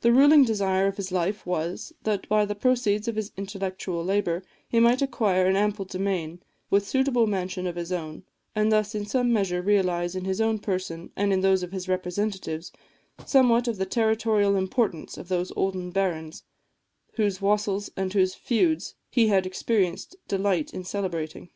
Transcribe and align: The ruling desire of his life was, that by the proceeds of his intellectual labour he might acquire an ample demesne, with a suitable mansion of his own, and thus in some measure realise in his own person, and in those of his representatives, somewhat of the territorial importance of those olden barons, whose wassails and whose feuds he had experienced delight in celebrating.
The 0.00 0.12
ruling 0.12 0.42
desire 0.42 0.88
of 0.88 0.96
his 0.96 1.12
life 1.12 1.46
was, 1.46 1.92
that 2.02 2.28
by 2.28 2.44
the 2.44 2.56
proceeds 2.56 3.06
of 3.06 3.14
his 3.14 3.30
intellectual 3.36 4.02
labour 4.04 4.42
he 4.68 4.80
might 4.80 5.00
acquire 5.02 5.46
an 5.46 5.54
ample 5.54 5.84
demesne, 5.86 6.40
with 6.68 6.82
a 6.82 6.86
suitable 6.86 7.28
mansion 7.28 7.68
of 7.68 7.76
his 7.76 7.92
own, 7.92 8.24
and 8.56 8.72
thus 8.72 8.92
in 8.96 9.06
some 9.06 9.32
measure 9.32 9.62
realise 9.62 10.16
in 10.16 10.24
his 10.24 10.40
own 10.40 10.58
person, 10.58 11.12
and 11.14 11.32
in 11.32 11.42
those 11.42 11.62
of 11.62 11.70
his 11.70 11.88
representatives, 11.88 12.72
somewhat 13.24 13.68
of 13.68 13.76
the 13.76 13.86
territorial 13.86 14.56
importance 14.56 15.16
of 15.16 15.28
those 15.28 15.52
olden 15.54 15.92
barons, 15.92 16.42
whose 17.12 17.38
wassails 17.40 17.88
and 17.96 18.12
whose 18.14 18.34
feuds 18.34 18.96
he 19.12 19.28
had 19.28 19.46
experienced 19.46 20.16
delight 20.26 20.74
in 20.74 20.82
celebrating. 20.82 21.50